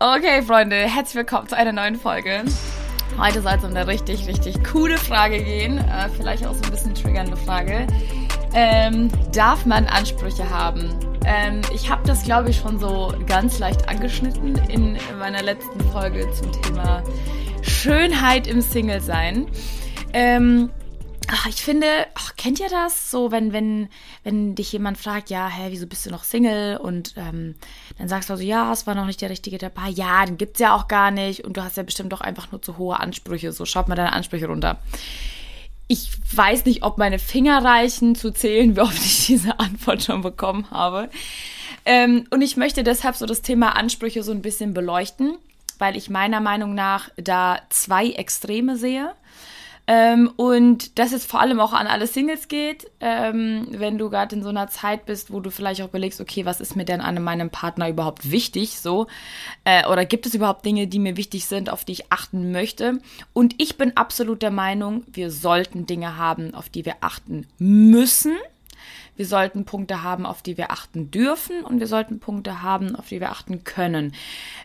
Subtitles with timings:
[0.00, 2.44] Okay, Freunde, herzlich willkommen zu einer neuen Folge.
[3.18, 5.78] Heute soll es um eine richtig, richtig coole Frage gehen.
[5.78, 7.84] Äh, vielleicht auch so ein bisschen triggernde Frage.
[8.54, 10.94] Ähm, darf man Ansprüche haben?
[11.26, 15.80] Ähm, ich habe das, glaube ich, schon so ganz leicht angeschnitten in, in meiner letzten
[15.90, 17.02] Folge zum Thema
[17.62, 19.48] Schönheit im Single-Sein.
[20.12, 20.70] Ähm,
[21.30, 23.10] Ach, ich finde, ach, kennt ihr das?
[23.10, 23.90] So, wenn, wenn,
[24.24, 26.78] wenn dich jemand fragt, ja, hä, wieso bist du noch Single?
[26.78, 27.54] Und ähm,
[27.98, 29.88] dann sagst du so, ja, es war noch nicht der Richtige dabei.
[29.90, 31.44] Ja, den gibt's ja auch gar nicht.
[31.44, 33.52] Und du hast ja bestimmt doch einfach nur zu hohe Ansprüche.
[33.52, 34.78] So, schaut mal deine Ansprüche runter.
[35.86, 40.22] Ich weiß nicht, ob meine Finger reichen zu zählen, wie oft ich diese Antwort schon
[40.22, 41.10] bekommen habe.
[41.84, 45.36] Ähm, und ich möchte deshalb so das Thema Ansprüche so ein bisschen beleuchten,
[45.78, 49.12] weil ich meiner Meinung nach da zwei Extreme sehe.
[49.90, 54.36] Ähm, und das jetzt vor allem auch an alle Singles geht, ähm, wenn du gerade
[54.36, 57.00] in so einer Zeit bist, wo du vielleicht auch überlegst, okay, was ist mir denn
[57.00, 59.06] an meinem Partner überhaupt wichtig, so,
[59.64, 63.00] äh, oder gibt es überhaupt Dinge, die mir wichtig sind, auf die ich achten möchte?
[63.32, 68.36] Und ich bin absolut der Meinung, wir sollten Dinge haben, auf die wir achten müssen.
[69.16, 73.08] Wir sollten Punkte haben, auf die wir achten dürfen und wir sollten Punkte haben, auf
[73.08, 74.12] die wir achten können.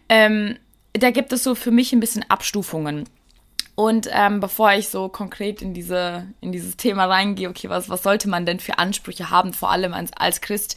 [0.09, 0.57] Ähm,
[0.91, 3.05] da gibt es so für mich ein bisschen Abstufungen.
[3.75, 8.03] Und ähm, bevor ich so konkret in, diese, in dieses Thema reingehe, okay, was, was
[8.03, 10.75] sollte man denn für Ansprüche haben, vor allem als, als Christ?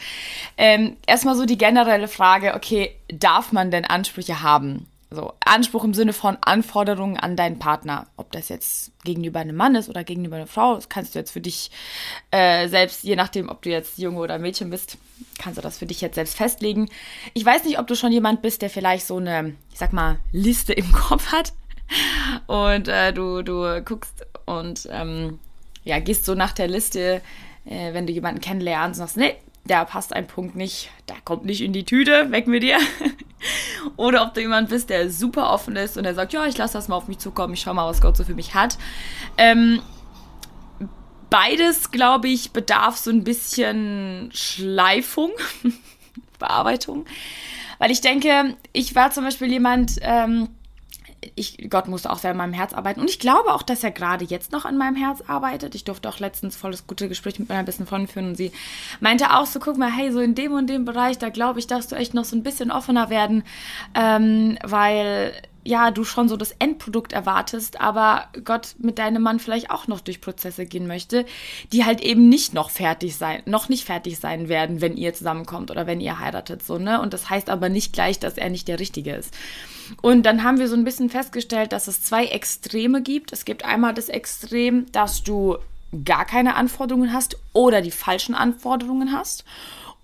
[0.57, 4.87] Ähm, erstmal so die generelle Frage, okay, darf man denn Ansprüche haben?
[5.11, 8.07] So, Anspruch im Sinne von Anforderungen an deinen Partner.
[8.17, 11.31] Ob das jetzt gegenüber einem Mann ist oder gegenüber einer Frau, das kannst du jetzt
[11.31, 11.71] für dich
[12.33, 14.99] äh, selbst, je nachdem, ob du jetzt Junge oder Mädchen bist,
[15.39, 16.89] kannst du das für dich jetzt selbst festlegen.
[17.35, 20.19] Ich weiß nicht, ob du schon jemand bist, der vielleicht so eine, ich sag mal,
[20.33, 21.53] Liste im Kopf hat
[22.47, 25.39] und äh, du, du guckst und ähm,
[25.85, 27.23] ja, gehst so nach der Liste,
[27.65, 31.45] äh, wenn du jemanden kennenlernst und sagst, nee, da passt ein Punkt nicht, da kommt
[31.45, 32.79] nicht in die Tüte, weg mit dir.
[33.97, 36.75] Oder ob du jemand bist, der super offen ist und der sagt, ja, ich lasse
[36.75, 38.79] das mal auf mich zukommen, ich schau mal, was Gott so für mich hat.
[39.39, 39.81] Ähm,
[41.31, 45.31] beides, glaube ich, bedarf so ein bisschen Schleifung,
[46.39, 47.07] Bearbeitung.
[47.79, 50.49] Weil ich denke, ich war zum Beispiel jemand, ähm,
[51.37, 53.01] ich, Gott musste auch sehr an meinem Herz arbeiten.
[53.01, 55.75] Und ich glaube auch, dass er gerade jetzt noch an meinem Herz arbeitet.
[55.75, 58.53] Ich durfte auch letztens volles gute Gespräch mit meiner besten Freundin führen und sie
[59.01, 61.67] meinte auch so, guck mal, hey, so in dem und dem Bereich, da glaube ich,
[61.67, 63.45] darfst du echt noch so ein bisschen offener werden,
[63.95, 69.71] ähm, weil ja, du schon so das Endprodukt erwartest, aber Gott mit deinem Mann vielleicht
[69.71, 71.27] auch noch durch Prozesse gehen möchte,
[71.73, 75.71] die halt eben nicht noch fertig sein, noch nicht fertig sein werden, wenn ihr zusammenkommt
[75.71, 77.01] oder wenn ihr heiratet, so, ne?
[77.01, 79.35] Und das heißt aber nicht gleich, dass er nicht der Richtige ist.
[80.03, 83.33] Und dann haben wir so ein bisschen festgestellt, dass es zwei Extreme gibt.
[83.33, 85.59] Es gibt einmal das Extrem, dass du
[86.05, 89.45] gar keine Anforderungen hast oder die falschen Anforderungen hast.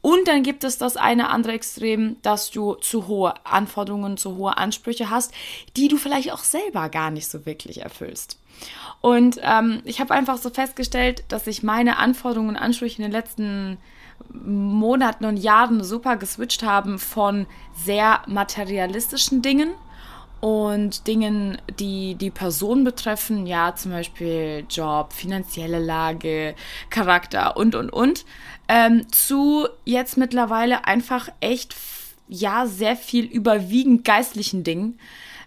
[0.01, 4.57] Und dann gibt es das eine andere Extrem, dass du zu hohe Anforderungen, zu hohe
[4.57, 5.33] Ansprüche hast,
[5.77, 8.39] die du vielleicht auch selber gar nicht so wirklich erfüllst.
[9.01, 13.13] Und ähm, ich habe einfach so festgestellt, dass sich meine Anforderungen und Ansprüche in den
[13.13, 13.79] letzten
[14.33, 19.75] Monaten und Jahren super geswitcht haben von sehr materialistischen Dingen
[20.43, 26.57] und Dingen, die die Person betreffen, ja, zum Beispiel Job, finanzielle Lage,
[26.91, 28.25] Charakter und, und, und,
[28.69, 31.77] ähm, zu jetzt mittlerweile einfach echt,
[32.27, 34.99] ja, sehr viel überwiegend geistlichen Dingen,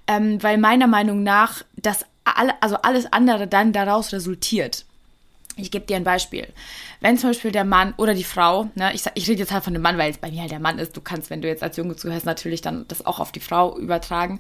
[0.07, 4.85] ähm, weil meiner Meinung nach das all, also alles andere dann daraus resultiert.
[5.57, 6.47] Ich gebe dir ein Beispiel.
[6.99, 9.73] Wenn zum Beispiel der Mann oder die Frau, ne, ich, ich rede jetzt halt von
[9.73, 11.63] dem Mann, weil es bei mir halt der Mann ist, du kannst, wenn du jetzt
[11.63, 14.39] als Junge zuhörst, natürlich dann das auch auf die Frau übertragen.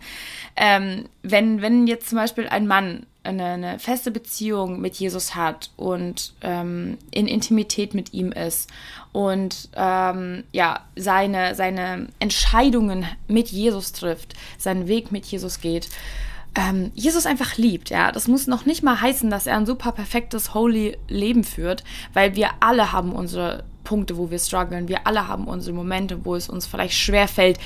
[0.55, 5.71] Ähm, wenn, wenn jetzt zum Beispiel ein Mann eine, eine feste Beziehung mit Jesus hat
[5.75, 8.69] und ähm, in Intimität mit ihm ist
[9.11, 15.89] und ähm, ja, seine, seine Entscheidungen mit Jesus trifft, seinen Weg mit Jesus geht,
[16.55, 18.11] ähm, Jesus einfach liebt, ja.
[18.11, 21.83] Das muss noch nicht mal heißen, dass er ein super perfektes, holy Leben führt,
[22.13, 24.89] weil wir alle haben unsere Punkte, wo wir strugglen.
[24.89, 27.57] Wir alle haben unsere Momente, wo es uns vielleicht schwerfällt,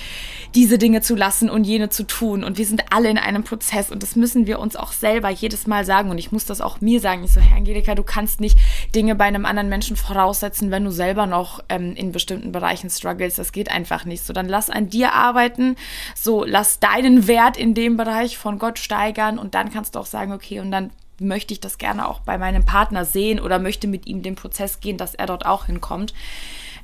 [0.54, 2.44] diese Dinge zu lassen und jene zu tun.
[2.44, 5.66] Und wir sind alle in einem Prozess und das müssen wir uns auch selber jedes
[5.66, 6.12] Mal sagen.
[6.12, 7.24] Und ich muss das auch mir sagen.
[7.24, 8.60] Ich so, Herr Angelika, du kannst nicht
[8.94, 13.36] Dinge bei einem anderen Menschen voraussetzen, wenn du selber noch ähm, in bestimmten Bereichen struggles.
[13.36, 14.24] Das geht einfach nicht.
[14.24, 15.76] So, dann lass an dir arbeiten.
[16.14, 20.06] So, lass deinen Wert in dem Bereich von Gott steigern und dann kannst du auch
[20.06, 23.88] sagen, okay, und dann möchte ich das gerne auch bei meinem Partner sehen oder möchte
[23.88, 26.14] mit ihm den Prozess gehen, dass er dort auch hinkommt.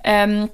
[0.03, 0.49] Ähm,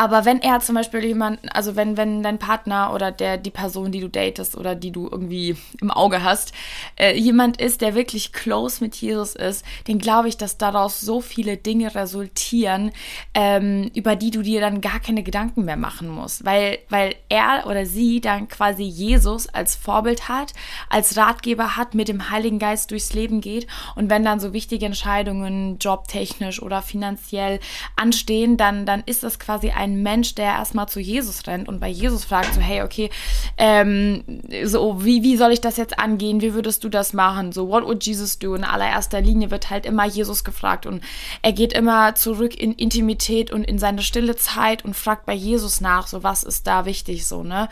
[0.00, 3.92] Aber wenn er zum Beispiel jemanden, also wenn, wenn dein Partner oder der, die Person,
[3.92, 6.54] die du datest oder die du irgendwie im Auge hast,
[6.98, 11.20] äh, jemand ist, der wirklich close mit Jesus ist, den glaube ich, dass daraus so
[11.20, 12.92] viele Dinge resultieren,
[13.34, 16.46] ähm, über die du dir dann gar keine Gedanken mehr machen musst.
[16.46, 20.54] Weil, weil er oder sie dann quasi Jesus als Vorbild hat,
[20.88, 23.66] als Ratgeber hat, mit dem Heiligen Geist durchs Leben geht.
[23.96, 27.60] Und wenn dann so wichtige Entscheidungen, jobtechnisch oder finanziell
[27.96, 31.80] anstehen, dann, dann ist das quasi ein ein Mensch, der erstmal zu Jesus rennt und
[31.80, 33.10] bei Jesus fragt, so, hey, okay,
[33.56, 34.24] ähm,
[34.64, 36.40] so, wie, wie soll ich das jetzt angehen?
[36.40, 37.52] Wie würdest du das machen?
[37.52, 38.54] So, what would Jesus do?
[38.54, 41.02] In allererster Linie wird halt immer Jesus gefragt und
[41.42, 45.80] er geht immer zurück in Intimität und in seine stille Zeit und fragt bei Jesus
[45.80, 47.68] nach, so, was ist da wichtig, so, ne?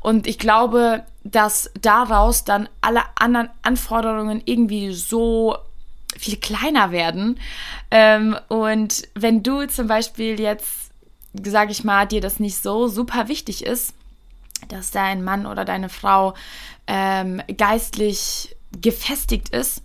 [0.00, 5.56] Und ich glaube, dass daraus dann alle anderen Anforderungen irgendwie so
[6.16, 7.38] viel kleiner werden.
[7.90, 10.87] Ähm, und wenn du zum Beispiel jetzt
[11.42, 13.94] sage ich mal, dir das nicht so super wichtig ist,
[14.68, 16.34] dass dein Mann oder deine Frau
[16.86, 19.82] ähm, geistlich gefestigt ist,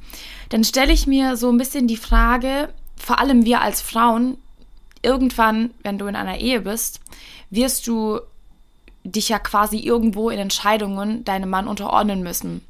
[0.49, 4.37] dann stelle ich mir so ein bisschen die Frage, vor allem wir als Frauen,
[5.01, 6.99] irgendwann, wenn du in einer Ehe bist,
[7.49, 8.19] wirst du
[9.03, 12.65] dich ja quasi irgendwo in Entscheidungen deinem Mann unterordnen müssen.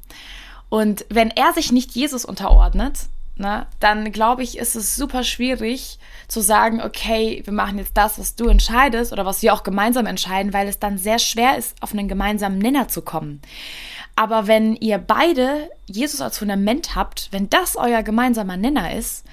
[0.68, 5.98] Und wenn er sich nicht Jesus unterordnet, ne, dann glaube ich, ist es super schwierig
[6.28, 10.06] zu sagen, okay, wir machen jetzt das, was du entscheidest oder was wir auch gemeinsam
[10.06, 13.40] entscheiden, weil es dann sehr schwer ist, auf einen gemeinsamen Nenner zu kommen.
[14.16, 19.24] Aber wenn ihr beide Jesus als Fundament habt, wenn das euer gemeinsamer Nenner ist,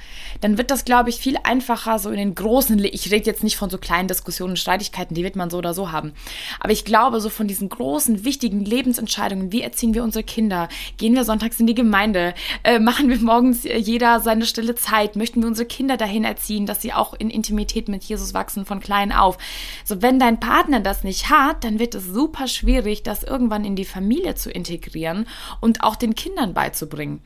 [0.42, 3.56] dann wird das, glaube ich, viel einfacher so in den großen, ich rede jetzt nicht
[3.56, 6.12] von so kleinen Diskussionen und Streitigkeiten, die wird man so oder so haben.
[6.60, 10.68] Aber ich glaube, so von diesen großen, wichtigen Lebensentscheidungen, wie erziehen wir unsere Kinder,
[10.98, 12.34] gehen wir sonntags in die Gemeinde,
[12.64, 16.66] äh, machen wir morgens äh, jeder seine stille Zeit, möchten wir unsere Kinder dahin erziehen,
[16.66, 19.38] dass sie auch in Intimität mit Jesus wachsen von klein auf.
[19.86, 23.78] So, wenn dein Partner das nicht hat, dann wird es super schwierig, das irgendwann in
[23.78, 25.28] die Familie zu integrieren
[25.62, 27.22] und auch den Kindern Kindern beizubringen.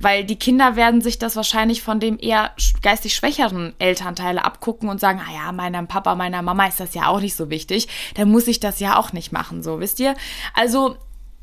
[0.00, 5.00] Weil die Kinder werden sich das wahrscheinlich von dem eher geistig schwächeren Elternteile abgucken und
[5.00, 8.30] sagen, ah ja, meinem Papa, meiner Mama ist das ja auch nicht so wichtig, dann
[8.30, 10.14] muss ich das ja auch nicht machen, so, wisst ihr?
[10.54, 10.96] Also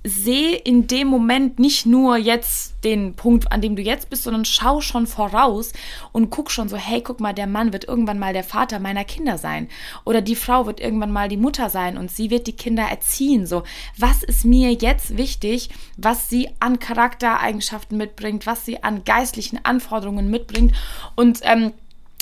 [0.06, 4.46] sehe in dem Moment nicht nur jetzt den Punkt, an dem du jetzt bist, sondern
[4.46, 5.74] schau schon voraus
[6.12, 9.04] und guck schon so, hey, guck mal, der Mann wird irgendwann mal der Vater meiner
[9.04, 9.68] Kinder sein
[10.06, 13.48] oder die Frau wird irgendwann mal die Mutter sein und sie wird die Kinder erziehen.
[13.48, 13.64] So,
[13.98, 20.30] was ist mir jetzt wichtig, was sie an Charaktereigenschaften mitbringt, was sie an geistlichen Anforderungen
[20.30, 20.76] mitbringt
[21.16, 21.74] und ähm,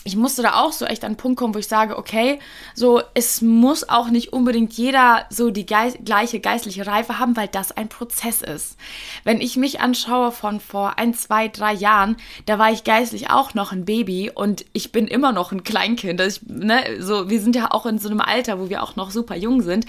[0.06, 2.40] ich musste da auch so echt an einen Punkt kommen, wo ich sage, okay,
[2.76, 7.48] so es muss auch nicht unbedingt jeder so die geist gleiche geistliche Reife haben, weil
[7.48, 8.78] das ein Prozess ist.
[9.24, 13.54] Wenn ich mich anschaue von vor ein, zwei, drei Jahren, da war ich geistlich auch
[13.54, 16.20] noch ein Baby und ich bin immer noch ein Kleinkind.
[16.20, 18.96] Also ich, ne, so wir sind ja auch in so einem Alter, wo wir auch
[18.96, 19.86] noch super jung sind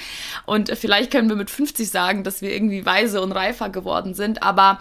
[0.46, 4.42] und vielleicht können wir mit 50 sagen, dass wir irgendwie weise und reifer geworden sind,
[4.42, 4.78] aber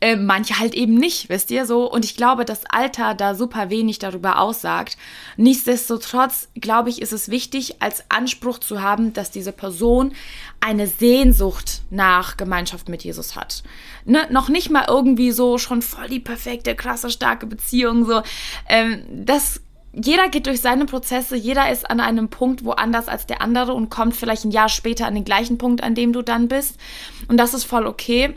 [0.00, 1.90] äh, manche halt eben nicht, wisst ihr so.
[1.90, 4.96] Und ich glaube, das Alter da super wenig darüber aussagt sagt.
[5.36, 10.12] Nichtsdestotrotz, glaube ich, ist es wichtig, als Anspruch zu haben, dass diese Person
[10.60, 13.62] eine Sehnsucht nach Gemeinschaft mit Jesus hat.
[14.04, 14.26] Ne?
[14.30, 18.04] Noch nicht mal irgendwie so schon voll die perfekte, krasse, starke Beziehung.
[18.04, 18.22] So,
[18.68, 19.60] ähm, das
[19.96, 23.90] jeder geht durch seine Prozesse, jeder ist an einem Punkt woanders als der andere und
[23.90, 26.80] kommt vielleicht ein Jahr später an den gleichen Punkt, an dem du dann bist.
[27.28, 28.34] Und das ist voll okay.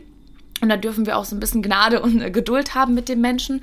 [0.62, 3.22] Und da dürfen wir auch so ein bisschen Gnade und äh, Geduld haben mit dem
[3.22, 3.62] Menschen.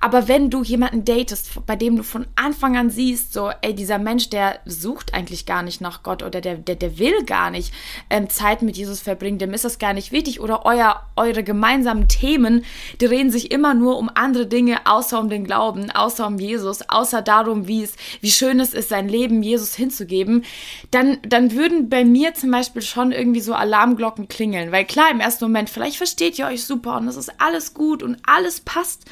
[0.00, 3.98] Aber wenn du jemanden datest, bei dem du von Anfang an siehst, so, ey, dieser
[3.98, 7.72] Mensch, der sucht eigentlich gar nicht nach Gott oder der, der, der will gar nicht
[8.10, 12.08] ähm, Zeit mit Jesus verbringen, dem ist das gar nicht wichtig oder euer, eure gemeinsamen
[12.08, 12.64] Themen
[12.98, 17.22] drehen sich immer nur um andere Dinge, außer um den Glauben, außer um Jesus, außer
[17.22, 20.44] darum, wie es, wie schön es ist, sein Leben Jesus hinzugeben,
[20.90, 24.72] dann, dann würden bei mir zum Beispiel schon irgendwie so Alarmglocken klingeln.
[24.72, 28.02] Weil klar, im ersten Moment, vielleicht versteht ihr euch super und es ist alles gut
[28.02, 29.04] und alles passt.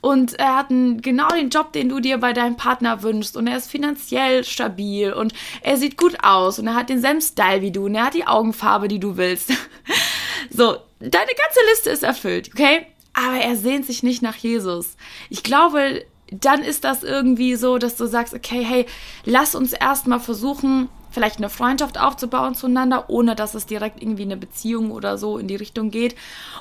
[0.00, 3.46] Und er hat einen, genau den Job, den du dir bei deinem Partner wünschst und
[3.46, 5.32] er ist finanziell stabil und
[5.62, 8.26] er sieht gut aus und er hat denselben Style wie du und er hat die
[8.26, 9.50] Augenfarbe, die du willst.
[10.50, 12.86] so, deine ganze Liste ist erfüllt, okay?
[13.12, 14.96] Aber er sehnt sich nicht nach Jesus.
[15.28, 18.86] Ich glaube, dann ist das irgendwie so, dass du sagst, okay, hey,
[19.24, 24.36] lass uns erstmal versuchen, vielleicht eine Freundschaft aufzubauen zueinander, ohne dass es direkt irgendwie eine
[24.36, 26.14] Beziehung oder so in die Richtung geht.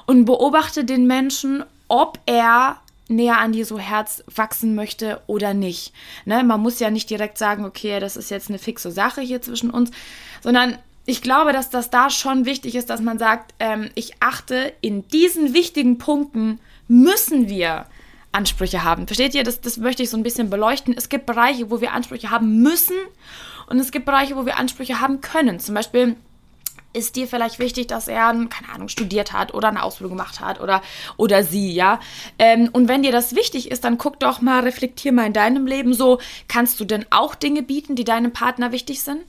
[0.06, 2.77] Und beobachte den Menschen, ob er
[3.10, 5.94] näher an Jesu Herz wachsen möchte oder nicht.
[6.25, 6.44] Ne?
[6.44, 9.72] Man muss ja nicht direkt sagen, okay, das ist jetzt eine fixe Sache hier zwischen
[9.72, 9.91] uns,
[10.41, 14.74] sondern ich glaube, dass das da schon wichtig ist, dass man sagt, ähm, ich achte
[14.82, 17.88] in diesen wichtigen Punkten müssen wir
[18.32, 19.08] Ansprüche haben.
[19.08, 19.44] Versteht ihr?
[19.44, 20.94] Das, das möchte ich so ein bisschen beleuchten.
[20.96, 22.96] Es gibt Bereiche, wo wir Ansprüche haben müssen
[23.69, 25.59] Und es gibt Bereiche, wo wir Ansprüche haben können.
[25.59, 26.15] Zum Beispiel
[26.91, 30.59] ist dir vielleicht wichtig, dass er, keine Ahnung, studiert hat oder eine Ausbildung gemacht hat
[30.59, 30.81] oder,
[31.17, 31.99] oder sie, ja.
[32.39, 35.67] Ähm, und wenn dir das wichtig ist, dann guck doch mal, reflektier mal in deinem
[35.67, 39.21] Leben so, kannst du denn auch Dinge bieten, die deinem Partner wichtig sind?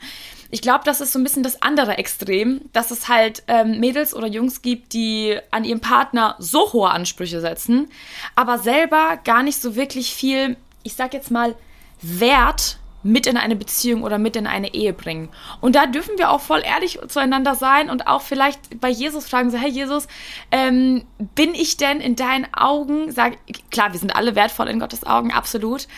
[0.50, 4.14] Ich glaube, das ist so ein bisschen das andere Extrem, dass es halt ähm, Mädels
[4.14, 7.88] oder Jungs gibt, die an ihrem Partner so hohe Ansprüche setzen,
[8.34, 11.54] aber selber gar nicht so wirklich viel, ich sag jetzt mal,
[12.00, 15.30] Wert mit in eine Beziehung oder mit in eine Ehe bringen.
[15.60, 19.50] Und da dürfen wir auch voll ehrlich zueinander sein und auch vielleicht bei Jesus fragen,
[19.50, 20.06] so, hey Jesus,
[20.50, 21.04] ähm,
[21.34, 23.36] bin ich denn in deinen Augen, sag,
[23.70, 25.88] klar, wir sind alle wertvoll in Gottes Augen, absolut,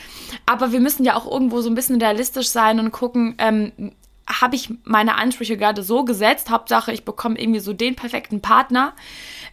[0.46, 3.92] aber wir müssen ja auch irgendwo so ein bisschen realistisch sein und gucken, ähm,
[4.28, 8.94] habe ich meine Ansprüche gerade so gesetzt, Hauptsache ich bekomme irgendwie so den perfekten Partner,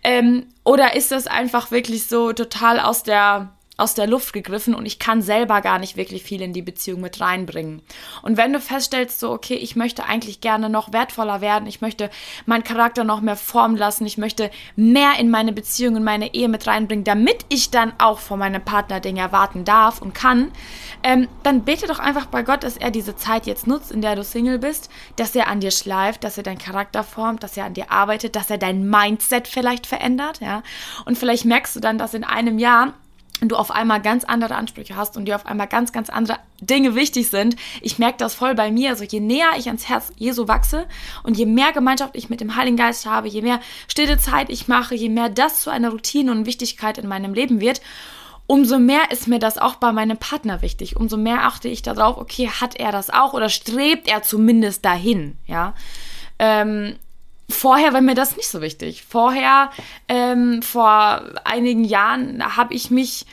[0.03, 3.49] ähm, oder ist das einfach wirklich so total aus der
[3.79, 7.01] aus der Luft gegriffen und ich kann selber gar nicht wirklich viel in die Beziehung
[7.01, 7.81] mit reinbringen.
[8.21, 12.09] Und wenn du feststellst, so, okay, ich möchte eigentlich gerne noch wertvoller werden, ich möchte
[12.45, 16.49] meinen Charakter noch mehr formen lassen, ich möchte mehr in meine Beziehung, in meine Ehe
[16.49, 20.51] mit reinbringen, damit ich dann auch von meinem Partner Dinge erwarten darf und kann,
[21.03, 24.15] ähm, dann bete doch einfach bei Gott, dass er diese Zeit jetzt nutzt, in der
[24.15, 27.65] du Single bist, dass er an dir schleift, dass er deinen Charakter formt, dass er
[27.65, 30.63] an dir arbeitet, dass er dein Mindset vielleicht verändert, ja.
[31.05, 32.93] Und vielleicht merkst du dann, dass in einem Jahr
[33.41, 36.95] du auf einmal ganz andere Ansprüche hast und dir auf einmal ganz, ganz andere Dinge
[36.95, 37.55] wichtig sind.
[37.81, 38.89] Ich merke das voll bei mir.
[38.89, 40.85] Also je näher ich ans Herz Jesu wachse
[41.23, 44.67] und je mehr Gemeinschaft ich mit dem Heiligen Geist habe, je mehr stille Zeit ich
[44.67, 47.81] mache, je mehr das zu einer Routine und Wichtigkeit in meinem Leben wird,
[48.47, 50.95] umso mehr ist mir das auch bei meinem Partner wichtig.
[50.95, 55.37] Umso mehr achte ich darauf, okay, hat er das auch oder strebt er zumindest dahin,
[55.45, 55.75] ja.
[56.39, 56.95] Ähm,
[57.49, 59.03] Vorher war mir das nicht so wichtig.
[59.07, 59.71] Vorher,
[60.07, 63.25] ähm, vor einigen Jahren, habe ich mich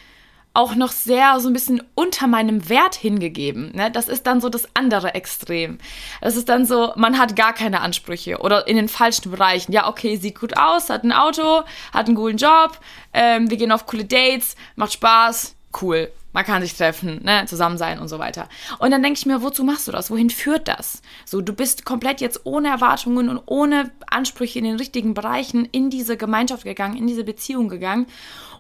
[0.54, 3.72] auch noch sehr so ein bisschen unter meinem Wert hingegeben.
[3.74, 3.90] Ne?
[3.90, 5.76] Das ist dann so das andere Extrem.
[6.22, 9.72] Das ist dann so, man hat gar keine Ansprüche oder in den falschen Bereichen.
[9.72, 12.78] Ja, okay, sieht gut aus, hat ein Auto, hat einen coolen Job,
[13.12, 17.78] ähm, wir gehen auf coole Dates, macht Spaß, cool man kann sich treffen, ne, zusammen
[17.78, 18.50] sein und so weiter.
[18.78, 20.10] Und dann denke ich mir, wozu machst du das?
[20.10, 21.00] Wohin führt das?
[21.24, 25.88] So, du bist komplett jetzt ohne Erwartungen und ohne Ansprüche in den richtigen Bereichen in
[25.88, 28.04] diese Gemeinschaft gegangen, in diese Beziehung gegangen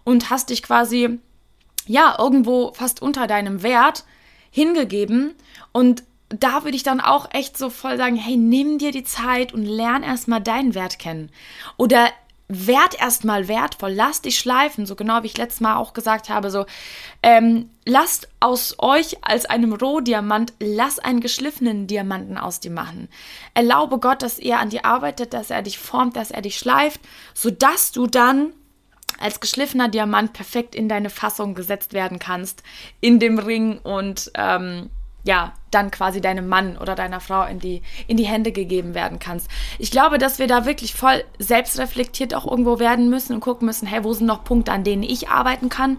[0.04, 1.18] und hast dich quasi,
[1.86, 4.04] ja, irgendwo fast unter deinem Wert
[4.50, 5.34] hingegeben
[5.72, 9.52] und da würde ich dann auch echt so voll sagen, hey, nimm dir die Zeit
[9.52, 11.30] und lern erstmal deinen Wert kennen.
[11.76, 12.08] Oder
[12.48, 16.50] werd erstmal wertvoll, lass dich schleifen, so genau wie ich letztes Mal auch gesagt habe,
[16.50, 16.64] so
[17.22, 23.08] ähm, lasst aus euch als einem Rohdiamant, lass einen geschliffenen Diamanten aus dir machen.
[23.54, 27.00] Erlaube Gott, dass er an dir arbeitet, dass er dich formt, dass er dich schleift,
[27.34, 28.52] sodass du dann
[29.18, 32.62] als geschliffener Diamant perfekt in deine Fassung gesetzt werden kannst,
[33.00, 34.90] in dem Ring und ähm,
[35.26, 39.18] ja, dann quasi deinem Mann oder deiner Frau in die, in die Hände gegeben werden
[39.18, 39.50] kannst.
[39.78, 43.86] Ich glaube, dass wir da wirklich voll selbstreflektiert auch irgendwo werden müssen und gucken müssen,
[43.86, 45.98] hey, wo sind noch Punkte, an denen ich arbeiten kann?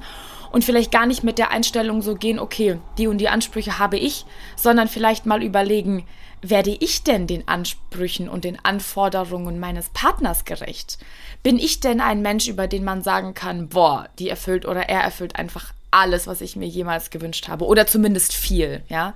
[0.49, 3.97] Und vielleicht gar nicht mit der Einstellung so gehen, okay, die und die Ansprüche habe
[3.97, 6.05] ich, sondern vielleicht mal überlegen,
[6.41, 10.99] werde ich denn den Ansprüchen und den Anforderungen meines Partners gerecht?
[11.43, 15.01] Bin ich denn ein Mensch, über den man sagen kann, boah, die erfüllt oder er
[15.01, 17.65] erfüllt einfach alles, was ich mir jemals gewünscht habe.
[17.65, 19.13] Oder zumindest viel, ja.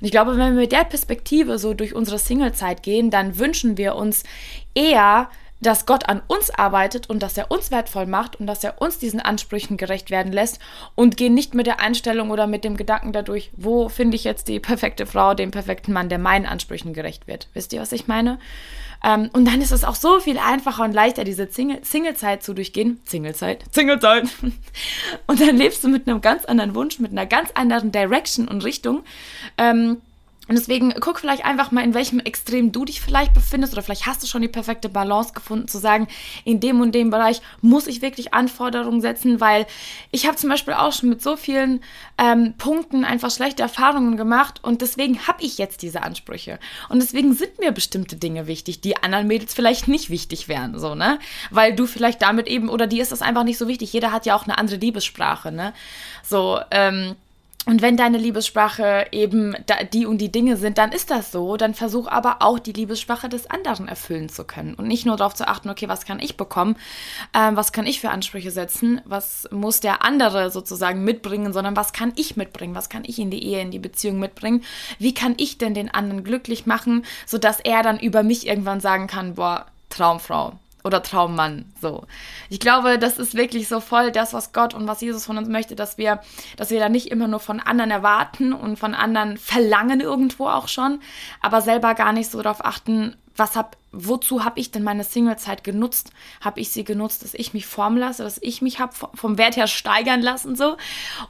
[0.00, 3.76] Und ich glaube, wenn wir mit der Perspektive so durch unsere Singlezeit gehen, dann wünschen
[3.76, 4.22] wir uns
[4.74, 5.28] eher,
[5.62, 8.98] dass Gott an uns arbeitet und dass er uns wertvoll macht und dass er uns
[8.98, 10.58] diesen Ansprüchen gerecht werden lässt
[10.94, 14.48] und gehen nicht mit der Einstellung oder mit dem Gedanken dadurch, wo finde ich jetzt
[14.48, 17.48] die perfekte Frau, den perfekten Mann, der meinen Ansprüchen gerecht wird.
[17.54, 18.38] Wisst ihr, was ich meine?
[19.04, 23.00] Ähm, und dann ist es auch so viel einfacher und leichter, diese Singlezeit zu durchgehen.
[23.04, 24.28] Singlezeit, Singlezeit.
[25.26, 28.64] Und dann lebst du mit einem ganz anderen Wunsch, mit einer ganz anderen Direction und
[28.64, 29.02] Richtung.
[29.58, 30.00] Ähm,
[30.48, 34.06] und deswegen guck vielleicht einfach mal, in welchem Extrem du dich vielleicht befindest oder vielleicht
[34.06, 36.08] hast du schon die perfekte Balance gefunden, zu sagen,
[36.44, 39.66] in dem und dem Bereich muss ich wirklich Anforderungen setzen, weil
[40.10, 41.80] ich habe zum Beispiel auch schon mit so vielen
[42.18, 46.58] ähm, Punkten einfach schlechte Erfahrungen gemacht und deswegen habe ich jetzt diese Ansprüche.
[46.88, 50.96] Und deswegen sind mir bestimmte Dinge wichtig, die anderen Mädels vielleicht nicht wichtig wären, so,
[50.96, 51.20] ne?
[51.50, 53.92] Weil du vielleicht damit eben, oder dir ist das einfach nicht so wichtig.
[53.92, 55.72] Jeder hat ja auch eine andere Liebessprache, ne?
[56.24, 57.14] So, ähm,
[57.64, 59.54] und wenn deine Liebessprache eben
[59.92, 61.56] die und die Dinge sind, dann ist das so.
[61.56, 64.74] Dann versuch aber auch die Liebessprache des anderen erfüllen zu können.
[64.74, 66.76] Und nicht nur darauf zu achten, okay, was kann ich bekommen?
[67.32, 69.00] Ähm, was kann ich für Ansprüche setzen?
[69.04, 71.52] Was muss der andere sozusagen mitbringen?
[71.52, 72.74] Sondern was kann ich mitbringen?
[72.74, 74.64] Was kann ich in die Ehe, in die Beziehung mitbringen?
[74.98, 79.06] Wie kann ich denn den anderen glücklich machen, sodass er dann über mich irgendwann sagen
[79.06, 81.64] kann, boah, Traumfrau oder Traummann.
[81.80, 82.04] So.
[82.48, 85.48] Ich glaube, das ist wirklich so voll das, was Gott und was Jesus von uns
[85.48, 86.20] möchte, dass wir,
[86.56, 90.68] dass wir da nicht immer nur von anderen erwarten und von anderen verlangen irgendwo auch
[90.68, 91.00] schon,
[91.40, 95.64] aber selber gar nicht so darauf achten, was hab, wozu habe ich denn meine Singlezeit
[95.64, 96.12] genutzt?
[96.40, 99.56] Habe ich sie genutzt, dass ich mich formen lasse, dass ich mich habe vom Wert
[99.56, 100.76] her steigern lassen so?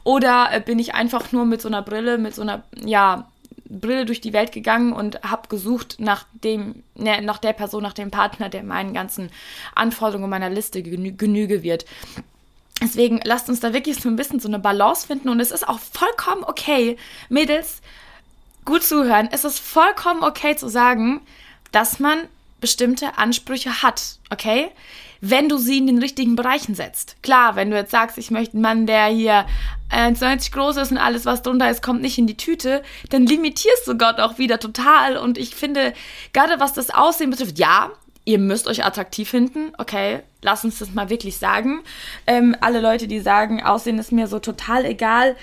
[0.03, 3.29] Oder äh, bin ich einfach nur mit so einer Brille, mit so einer, ja,
[3.81, 7.93] Brille durch die Welt gegangen und habe gesucht nach dem, ne, nach der Person, nach
[7.93, 9.31] dem Partner, der meinen ganzen
[9.75, 11.85] Anforderungen meiner Liste genü genüge wird.
[12.81, 15.69] Deswegen lasst uns da wirklich so ein bisschen so eine Balance finden und es ist
[15.69, 16.97] auch vollkommen okay,
[17.29, 17.81] Mädels,
[18.65, 19.29] gut zuhören.
[19.31, 21.21] Es ist vollkommen okay zu sagen,
[21.71, 22.29] dass man
[22.63, 24.71] bestimmte Ansprüche hat, okay?
[25.25, 27.15] wenn du sie in den richtigen Bereichen setzt.
[27.23, 29.47] Klar, wenn du jetzt sagst, ich möchte einen Mann, der hier
[29.93, 33.87] 1,90 groß ist und alles, was drunter ist, kommt nicht in die Tüte, dann limitierst
[33.87, 35.17] du Gott auch wieder total.
[35.17, 35.95] Und ich finde,
[36.33, 37.93] gerade was das Aussehen betrifft, ja,
[38.25, 41.83] ihr müsst euch attraktiv finden, okay, lass uns das mal wirklich sagen.
[42.27, 45.37] Ähm, alle Leute, die sagen, Aussehen ist mir so total egal,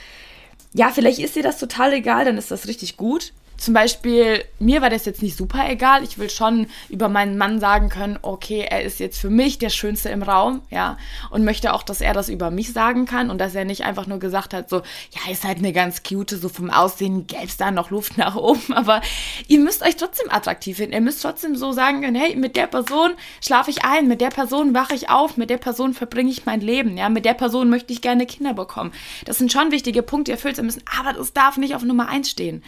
[0.73, 4.81] ja, vielleicht ist dir das total egal, dann ist das richtig gut zum Beispiel, mir
[4.81, 6.03] war das jetzt nicht super egal.
[6.03, 9.69] Ich will schon über meinen Mann sagen können, okay, er ist jetzt für mich der
[9.69, 10.97] Schönste im Raum, ja.
[11.29, 14.07] Und möchte auch, dass er das über mich sagen kann und dass er nicht einfach
[14.07, 17.71] nur gesagt hat, so, ja, ist halt eine ganz cute, so vom Aussehen gäbe da
[17.71, 18.73] noch Luft nach oben.
[18.73, 19.01] Aber
[19.47, 20.93] ihr müsst euch trotzdem attraktiv finden.
[20.93, 23.11] Ihr müsst trotzdem so sagen können, hey, mit der Person
[23.43, 26.61] schlafe ich ein, mit der Person wache ich auf, mit der Person verbringe ich mein
[26.61, 27.09] Leben, ja.
[27.09, 28.93] Mit der Person möchte ich gerne Kinder bekommen.
[29.25, 32.07] Das sind schon wichtige Punkte, die erfüllt sein müssen, aber das darf nicht auf Nummer
[32.07, 32.63] eins stehen.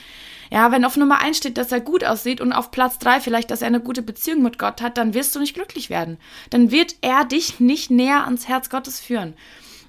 [0.52, 3.50] Ja, wenn auf Nummer eins steht, dass er gut aussieht und auf Platz drei vielleicht,
[3.52, 6.18] dass er eine gute Beziehung mit Gott hat, dann wirst du nicht glücklich werden.
[6.50, 9.34] Dann wird er dich nicht näher ans Herz Gottes führen.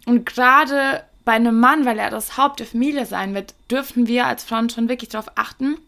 [0.07, 4.26] Und gerade bei einem Mann, weil er das Haupt der Familie sein wird, dürfen wir
[4.26, 5.78] als Frauen schon wirklich darauf achten.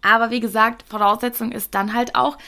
[0.00, 2.38] Aber wie gesagt, Voraussetzung ist dann halt auch,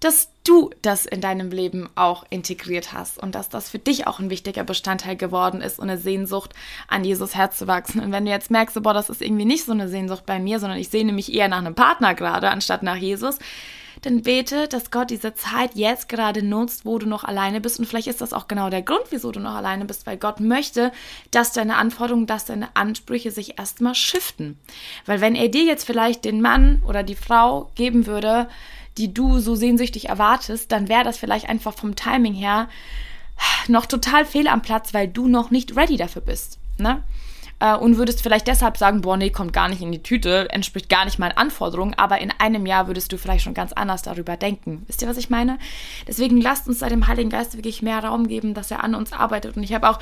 [0.00, 4.18] dass du das in deinem Leben auch integriert hast und dass das für dich auch
[4.18, 6.54] ein wichtiger Bestandteil geworden ist und eine Sehnsucht
[6.88, 8.00] an Jesus Herz zu wachsen.
[8.00, 10.60] Und wenn du jetzt merkst, boah, das ist irgendwie nicht so eine Sehnsucht bei mir,
[10.60, 13.38] sondern ich sehne mich eher nach einem Partner gerade, anstatt nach Jesus,
[14.02, 17.78] dann bete, dass Gott diese Zeit jetzt gerade nutzt, wo du noch alleine bist.
[17.78, 20.40] Und vielleicht ist das auch genau der Grund, wieso du noch alleine bist, weil Gott
[20.40, 20.92] möchte,
[21.30, 24.58] dass deine Anforderungen, dass deine Ansprüche sich erstmal shiften.
[25.06, 28.48] Weil wenn er dir jetzt vielleicht den Mann oder die Frau geben würde,
[28.98, 32.68] die du so sehnsüchtig erwartest, dann wäre das vielleicht einfach vom Timing her
[33.68, 36.58] noch total fehl am Platz, weil du noch nicht ready dafür bist.
[36.78, 37.02] Ne?
[37.58, 40.88] Äh, und würdest vielleicht deshalb sagen, boah, nee, kommt gar nicht in die Tüte, entspricht
[40.88, 44.36] gar nicht meinen Anforderungen, aber in einem Jahr würdest du vielleicht schon ganz anders darüber
[44.36, 44.84] denken.
[44.86, 45.58] Wisst ihr, was ich meine?
[46.06, 49.12] Deswegen lasst uns da dem Heiligen Geist wirklich mehr Raum geben, dass er an uns
[49.12, 49.56] arbeitet.
[49.56, 49.98] Und ich habe auch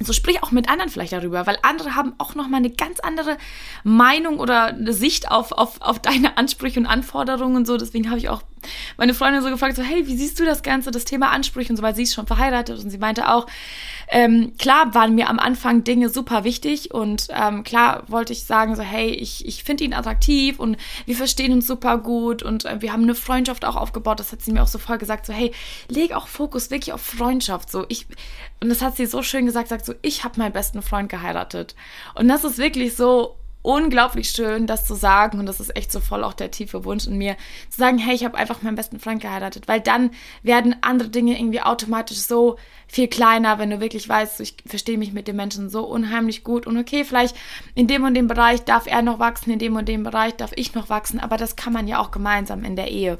[0.00, 3.36] so sprich auch mit anderen vielleicht darüber, weil andere haben auch nochmal eine ganz andere
[3.84, 7.76] Meinung oder eine Sicht auf, auf, auf deine Ansprüche und Anforderungen und so.
[7.76, 8.42] Deswegen habe ich auch
[8.96, 11.76] meine Freundin so gefragt, so, hey, wie siehst du das Ganze, das Thema Ansprüche und
[11.76, 13.46] so, weil sie ist schon verheiratet und sie meinte auch,
[14.08, 18.76] ähm, klar waren mir am Anfang Dinge super wichtig und ähm, klar wollte ich sagen,
[18.76, 22.80] so, hey, ich, ich finde ihn attraktiv und wir verstehen uns super gut und äh,
[22.80, 24.20] wir haben eine Freundschaft auch aufgebaut.
[24.20, 25.52] Das hat sie mir auch so voll gesagt, so, hey,
[25.88, 27.70] leg auch Fokus wirklich auf Freundschaft.
[27.70, 28.06] So, ich,
[28.60, 31.74] und das hat sie so schön gesagt, sagt so, ich habe meinen besten Freund geheiratet.
[32.14, 35.38] Und das ist wirklich so unglaublich schön, das zu sagen.
[35.38, 37.36] Und das ist echt so voll auch der tiefe Wunsch in mir,
[37.68, 40.10] zu sagen, hey, ich habe einfach meinen besten Freund geheiratet, weil dann
[40.42, 42.56] werden andere Dinge irgendwie automatisch so
[42.88, 46.66] viel kleiner, wenn du wirklich weißt, ich verstehe mich mit dem Menschen so unheimlich gut.
[46.66, 47.36] Und okay, vielleicht
[47.74, 50.52] in dem und dem Bereich darf er noch wachsen, in dem und dem Bereich darf
[50.56, 53.18] ich noch wachsen, aber das kann man ja auch gemeinsam in der Ehe.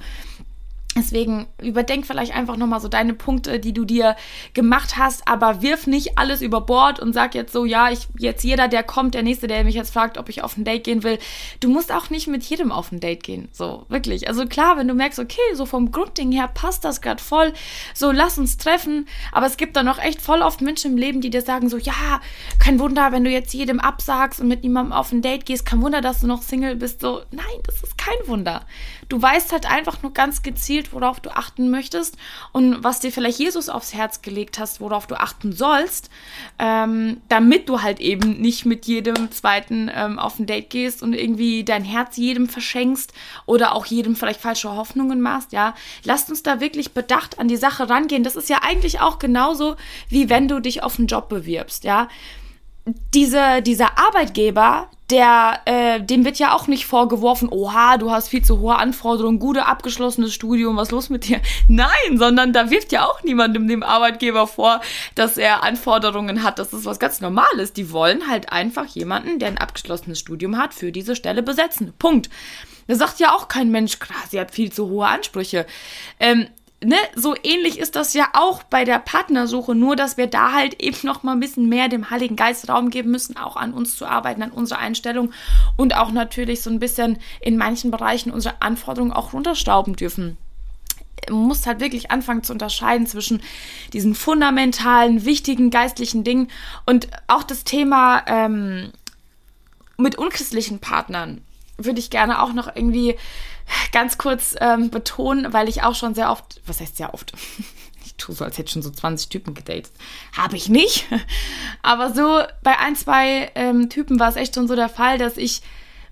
[0.96, 4.16] Deswegen überdenk vielleicht einfach nochmal so deine Punkte, die du dir
[4.54, 8.42] gemacht hast, aber wirf nicht alles über Bord und sag jetzt so, ja, ich, jetzt
[8.42, 11.04] jeder, der kommt, der nächste, der mich jetzt fragt, ob ich auf ein Date gehen
[11.04, 11.20] will.
[11.60, 13.48] Du musst auch nicht mit jedem auf ein Date gehen.
[13.52, 14.26] So, wirklich.
[14.26, 17.52] Also klar, wenn du merkst, okay, so vom Grundding her passt das gerade voll,
[17.94, 19.06] so lass uns treffen.
[19.30, 21.76] Aber es gibt da noch echt voll oft Menschen im Leben, die dir sagen so,
[21.76, 22.20] ja,
[22.58, 25.82] kein Wunder, wenn du jetzt jedem absagst und mit niemandem auf ein Date gehst, kein
[25.82, 27.00] Wunder, dass du noch Single bist.
[27.00, 28.66] So, nein, das ist kein Wunder.
[29.08, 32.16] Du weißt halt einfach nur ganz gezielt, worauf du achten möchtest
[32.52, 36.10] und was dir vielleicht Jesus aufs Herz gelegt hast, worauf du achten sollst,
[36.58, 41.12] ähm, damit du halt eben nicht mit jedem zweiten ähm, auf ein Date gehst und
[41.12, 43.12] irgendwie dein Herz jedem verschenkst
[43.46, 45.74] oder auch jedem vielleicht falsche Hoffnungen machst, ja.
[46.04, 48.24] Lasst uns da wirklich bedacht an die Sache rangehen.
[48.24, 49.76] Das ist ja eigentlich auch genauso,
[50.08, 52.08] wie wenn du dich auf einen Job bewirbst, ja.
[53.14, 58.42] Diese, dieser Arbeitgeber, der, äh, dem wird ja auch nicht vorgeworfen, oha, du hast viel
[58.42, 61.40] zu hohe Anforderungen, gute abgeschlossenes Studium, was los mit dir?
[61.68, 64.80] Nein, sondern da wirft ja auch niemandem dem Arbeitgeber vor,
[65.14, 66.58] dass er Anforderungen hat.
[66.58, 67.72] Das ist was ganz Normales.
[67.72, 71.92] Die wollen halt einfach jemanden, der ein abgeschlossenes Studium hat, für diese Stelle besetzen.
[71.98, 72.30] Punkt.
[72.86, 75.64] Da sagt ja auch kein Mensch, krass, sie hat viel zu hohe Ansprüche.
[76.18, 76.48] Ähm,
[76.84, 80.82] ne, so ähnlich ist das ja auch bei der Partnersuche, nur dass wir da halt
[80.82, 83.96] eben noch mal ein bisschen mehr dem Heiligen Geist Raum geben müssen, auch an uns
[83.96, 85.32] zu arbeiten, an unserer Einstellung
[85.76, 90.36] und auch natürlich so ein bisschen in manchen Bereichen unsere Anforderungen auch runterstauben dürfen.
[91.28, 93.42] Man muss halt wirklich anfangen zu unterscheiden zwischen
[93.92, 96.48] diesen fundamentalen, wichtigen geistlichen Dingen
[96.86, 98.90] und auch das Thema ähm,
[99.98, 101.42] mit unchristlichen Partnern
[101.76, 103.16] würde ich gerne auch noch irgendwie
[103.92, 107.32] ganz kurz ähm, betonen, weil ich auch schon sehr oft, was heißt sehr oft?
[108.02, 109.92] Ich tue so, als hätte ich schon so 20 Typen gedatet.
[110.34, 111.06] Habe ich nicht.
[111.82, 115.36] Aber so bei ein, zwei ähm, Typen war es echt schon so der Fall, dass
[115.36, 115.60] ich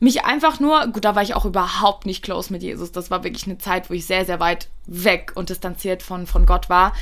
[0.00, 2.92] mich einfach nur, gut, da war ich auch überhaupt nicht close mit Jesus.
[2.92, 6.46] Das war wirklich eine Zeit, wo ich sehr, sehr weit weg und distanziert von, von
[6.46, 6.92] Gott war.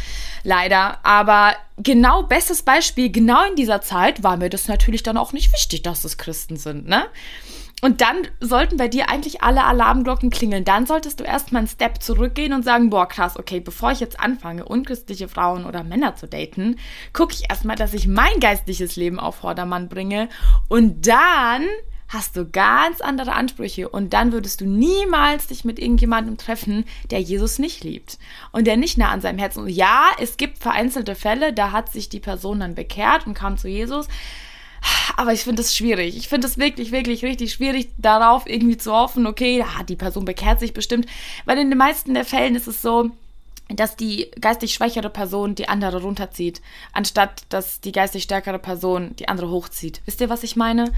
[0.44, 1.04] Leider.
[1.04, 5.52] Aber genau, bestes Beispiel, genau in dieser Zeit war mir das natürlich dann auch nicht
[5.52, 7.06] wichtig, dass es Christen sind, ne?
[7.82, 10.64] Und dann sollten bei dir eigentlich alle Alarmglocken klingeln.
[10.64, 14.18] Dann solltest du erstmal einen Step zurückgehen und sagen, boah, krass, okay, bevor ich jetzt
[14.18, 16.76] anfange, unchristliche Frauen oder Männer zu daten,
[17.12, 20.30] gucke ich erstmal, dass ich mein geistliches Leben auf Vordermann bringe.
[20.68, 21.66] Und dann
[22.08, 27.20] hast du ganz andere Ansprüche und dann würdest du niemals dich mit irgendjemandem treffen, der
[27.20, 28.18] Jesus nicht liebt
[28.52, 29.64] und der nicht nah an seinem Herzen.
[29.64, 33.58] Und ja, es gibt vereinzelte Fälle, da hat sich die Person dann bekehrt und kam
[33.58, 34.08] zu Jesus.
[35.16, 36.16] Aber ich finde es schwierig.
[36.16, 40.24] Ich finde es wirklich, wirklich richtig schwierig, darauf irgendwie zu hoffen, okay, ja, die Person
[40.24, 41.06] bekehrt sich bestimmt.
[41.44, 43.10] Weil in den meisten der Fällen ist es so,
[43.68, 49.28] dass die geistig schwächere Person die andere runterzieht, anstatt dass die geistig stärkere Person die
[49.28, 50.00] andere hochzieht.
[50.04, 50.92] Wisst ihr, was ich meine?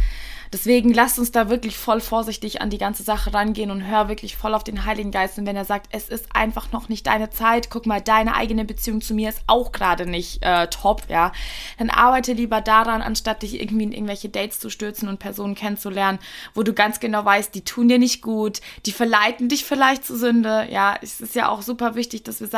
[0.52, 4.36] Deswegen lasst uns da wirklich voll vorsichtig an die ganze Sache rangehen und hör wirklich
[4.36, 5.38] voll auf den Heiligen Geist.
[5.38, 8.64] Und wenn er sagt, es ist einfach noch nicht deine Zeit, guck mal, deine eigene
[8.64, 11.32] Beziehung zu mir ist auch gerade nicht äh, top, ja,
[11.78, 16.18] dann arbeite lieber daran, anstatt dich irgendwie in irgendwelche Dates zu stürzen und Personen kennenzulernen,
[16.54, 20.16] wo du ganz genau weißt, die tun dir nicht gut, die verleiten dich vielleicht zur
[20.16, 20.66] Sünde.
[20.70, 22.57] Ja, es ist ja auch super wichtig, dass wir sagen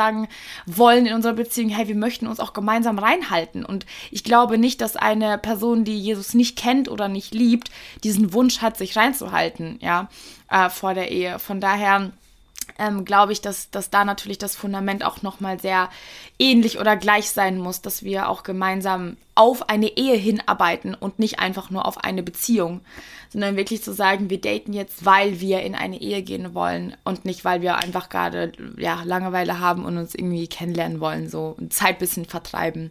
[0.65, 3.65] wollen in unserer Beziehung, hey, wir möchten uns auch gemeinsam reinhalten.
[3.65, 7.71] Und ich glaube nicht, dass eine Person, die Jesus nicht kennt oder nicht liebt,
[8.03, 10.09] diesen Wunsch hat, sich reinzuhalten, ja,
[10.49, 11.39] äh, vor der Ehe.
[11.39, 12.11] Von daher
[12.81, 15.89] ähm, glaube ich, dass, dass da natürlich das Fundament auch nochmal sehr
[16.39, 21.39] ähnlich oder gleich sein muss, dass wir auch gemeinsam auf eine Ehe hinarbeiten und nicht
[21.39, 22.81] einfach nur auf eine Beziehung,
[23.29, 27.23] sondern wirklich zu sagen, wir daten jetzt, weil wir in eine Ehe gehen wollen und
[27.23, 31.71] nicht, weil wir einfach gerade ja, Langeweile haben und uns irgendwie kennenlernen wollen, so und
[31.73, 32.89] Zeit bisschen vertreiben.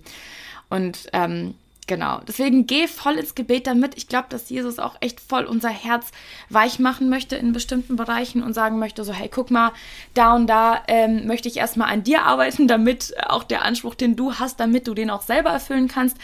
[0.68, 1.54] Und ähm,
[1.90, 2.20] Genau.
[2.28, 3.96] Deswegen geh voll ins Gebet damit.
[3.96, 6.12] Ich glaube, dass Jesus auch echt voll unser Herz
[6.48, 9.72] weich machen möchte in bestimmten Bereichen und sagen möchte, so, hey, guck mal,
[10.14, 14.14] da und da ähm, möchte ich erstmal an dir arbeiten, damit auch der Anspruch, den
[14.14, 16.16] du hast, damit du den auch selber erfüllen kannst.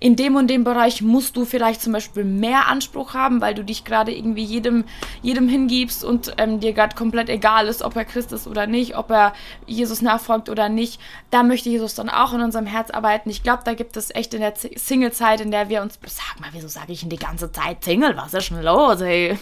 [0.00, 3.62] In dem und dem Bereich musst du vielleicht zum Beispiel mehr Anspruch haben, weil du
[3.62, 4.82] dich gerade irgendwie jedem,
[5.22, 8.96] jedem hingibst und ähm, dir gerade komplett egal ist, ob er Christ ist oder nicht,
[8.96, 9.34] ob er
[9.68, 11.00] Jesus nachfolgt oder nicht.
[11.30, 13.30] Da möchte Jesus dann auch in unserem Herz arbeiten.
[13.30, 15.98] Ich glaube, da gibt es echt in der Single Zeit, in der wir uns.
[16.06, 18.16] Sag mal, wieso sage ich denn die ganze Zeit Single?
[18.16, 19.38] Was ist denn los, ey?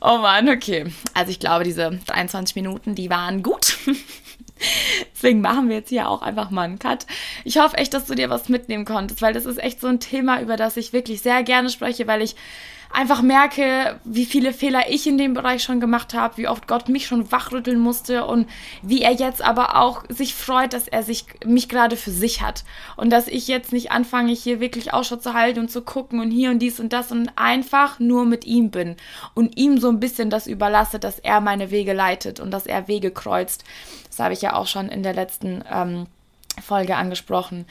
[0.00, 0.92] Oh Mann, okay.
[1.14, 3.78] Also ich glaube, diese 23 Minuten, die waren gut.
[5.14, 7.06] Deswegen machen wir jetzt hier auch einfach mal einen Cut.
[7.44, 10.00] Ich hoffe echt, dass du dir was mitnehmen konntest, weil das ist echt so ein
[10.00, 12.36] Thema, über das ich wirklich sehr gerne spreche, weil ich
[12.94, 16.88] einfach merke, wie viele Fehler ich in dem Bereich schon gemacht habe, wie oft Gott
[16.88, 18.48] mich schon wachrütteln musste und
[18.82, 22.64] wie er jetzt aber auch sich freut, dass er sich mich gerade für sich hat
[22.96, 26.30] und dass ich jetzt nicht anfange, hier wirklich Ausschau zu halten und zu gucken und
[26.30, 28.96] hier und dies und das und einfach nur mit ihm bin
[29.34, 32.86] und ihm so ein bisschen das überlasse, dass er meine Wege leitet und dass er
[32.86, 33.64] Wege kreuzt.
[34.08, 36.06] Das habe ich ja auch schon in der letzten ähm,
[36.62, 37.66] Folge angesprochen.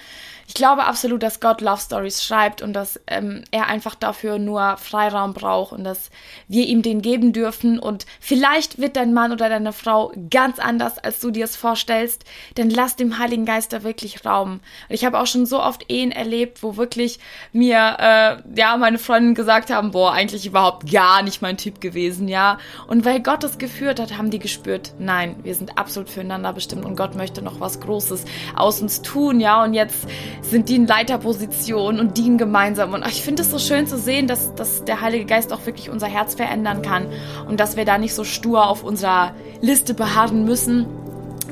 [0.48, 4.78] Ich glaube absolut, dass Gott Love Stories schreibt und dass ähm, er einfach dafür nur
[4.78, 6.12] Freiraum braucht und dass
[6.48, 7.80] wir ihm den geben dürfen.
[7.80, 12.26] Und vielleicht wird dein Mann oder deine Frau ganz anders, als du dir es vorstellst.
[12.58, 14.60] Denn lass dem Heiligen Geist da wirklich Raum.
[14.90, 17.20] ich habe auch schon so oft Ehen erlebt, wo wirklich
[17.54, 22.28] mir, äh, ja, meine Freundinnen gesagt haben, boah, eigentlich überhaupt gar nicht mein Typ gewesen,
[22.28, 22.58] ja.
[22.88, 26.86] Und weil Gott es geführt hat, haben die gespürt, nein, wir sind absolut füreinander bestimmt
[26.86, 28.26] und Gott möchte noch was Großes
[28.74, 29.64] aus uns tun, ja.
[29.64, 30.08] Und jetzt
[30.42, 32.94] sind die in Leiterposition und dienen gemeinsam.
[32.94, 35.90] Und ich finde es so schön zu sehen, dass, dass der Heilige Geist auch wirklich
[35.90, 37.08] unser Herz verändern kann
[37.48, 40.88] und dass wir da nicht so stur auf unserer Liste beharren müssen,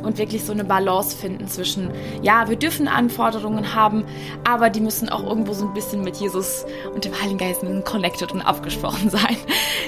[0.03, 1.89] und wirklich so eine Balance finden zwischen,
[2.21, 4.05] ja, wir dürfen Anforderungen haben,
[4.47, 8.31] aber die müssen auch irgendwo so ein bisschen mit Jesus und dem Heiligen Geist connected
[8.31, 9.37] und abgesprochen sein.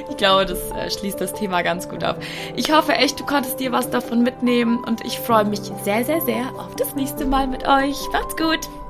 [0.09, 2.21] Ich glaube, das äh, schließt das Thema ganz gut ab.
[2.55, 6.21] Ich hoffe echt, du konntest dir was davon mitnehmen und ich freue mich sehr, sehr,
[6.21, 7.97] sehr auf das nächste Mal mit euch.
[8.11, 8.82] Macht's gut!